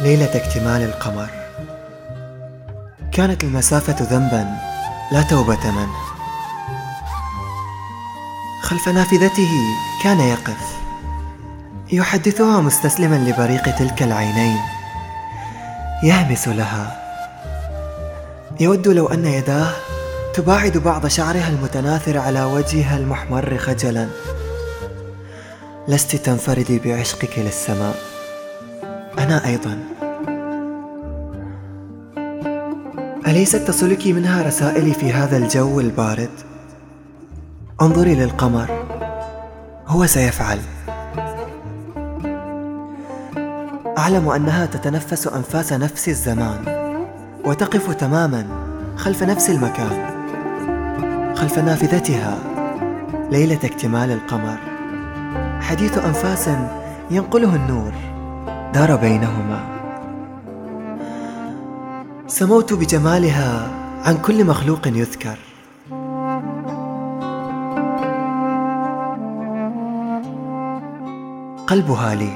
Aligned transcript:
ليلة 0.00 0.36
اكتمال 0.36 0.82
القمر. 0.82 1.28
كانت 3.12 3.44
المسافة 3.44 3.96
ذنبا 4.00 4.46
لا 5.12 5.22
توبة 5.22 5.70
منه. 5.70 5.94
خلف 8.62 8.88
نافذته 8.88 9.50
كان 10.02 10.20
يقف. 10.20 10.78
يحدثها 11.92 12.60
مستسلما 12.60 13.16
لبريق 13.16 13.76
تلك 13.76 14.02
العينين. 14.02 14.58
يهمس 16.02 16.48
لها. 16.48 17.02
يود 18.60 18.88
لو 18.88 19.06
أن 19.06 19.24
يداه 19.24 19.70
تباعد 20.34 20.78
بعض 20.78 21.06
شعرها 21.06 21.48
المتناثر 21.48 22.18
على 22.18 22.44
وجهها 22.44 22.96
المحمر 22.96 23.58
خجلا. 23.58 24.08
لست 25.88 26.16
تنفردي 26.16 26.78
بعشقك 26.78 27.38
للسماء. 27.38 28.17
أنا 29.18 29.46
أيضا. 29.46 29.78
أليست 33.26 33.56
تصلك 33.56 34.06
منها 34.06 34.42
رسائلي 34.42 34.94
في 34.94 35.12
هذا 35.12 35.36
الجو 35.36 35.80
البارد؟ 35.80 36.30
انظري 37.82 38.14
للقمر. 38.14 38.70
هو 39.86 40.06
سيفعل. 40.06 40.58
أعلم 43.98 44.28
أنها 44.28 44.66
تتنفس 44.66 45.26
أنفاس 45.26 45.72
نفس 45.72 46.08
الزمان 46.08 46.58
وتقف 47.44 47.94
تماما 47.94 48.46
خلف 48.96 49.22
نفس 49.22 49.50
المكان 49.50 50.08
خلف 51.34 51.58
نافذتها 51.58 52.38
ليلة 53.30 53.58
اكتمال 53.64 54.10
القمر. 54.10 54.58
حديث 55.60 55.98
أنفاس 55.98 56.48
ينقله 57.10 57.54
النور. 57.54 57.92
دار 58.74 58.96
بينهما. 58.96 59.60
سموت 62.26 62.72
بجمالها 62.72 63.70
عن 64.04 64.16
كل 64.16 64.44
مخلوق 64.44 64.88
يذكر. 64.88 65.38
قلبها 71.66 72.14
لي. 72.14 72.32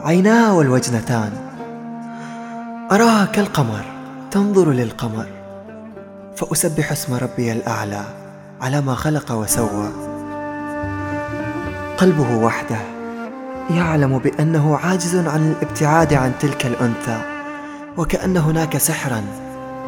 عيناها 0.00 0.52
والوجنتان. 0.52 1.32
أراها 2.92 3.24
كالقمر 3.24 3.84
تنظر 4.30 4.70
للقمر. 4.70 5.26
فأسبح 6.36 6.92
اسم 6.92 7.14
ربي 7.14 7.52
الأعلى 7.52 8.02
على 8.60 8.80
ما 8.80 8.94
خلق 8.94 9.32
وسوى. 9.32 9.88
قلبه 11.98 12.36
وحده. 12.36 12.95
يعلم 13.70 14.18
بأنه 14.18 14.76
عاجز 14.76 15.16
عن 15.16 15.52
الابتعاد 15.52 16.14
عن 16.14 16.32
تلك 16.40 16.66
الأنثى 16.66 17.20
وكأن 17.96 18.36
هناك 18.36 18.76
سحرا 18.76 19.22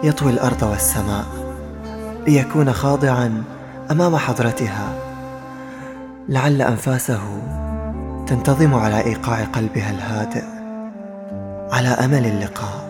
يطوي 0.02 0.30
الأرض 0.30 0.62
والسماء 0.62 1.24
ليكون 2.26 2.72
خاضعا 2.72 3.44
أمام 3.90 4.16
حضرتها. 4.16 4.88
لعل 6.28 6.62
أنفاسه 6.62 7.20
تنتظم 8.26 8.74
على 8.74 9.04
إيقاع 9.04 9.44
قلبها 9.44 9.90
الهادئ 9.90 10.44
على 11.72 11.88
أمل 11.88 12.26
اللقاء. 12.26 12.87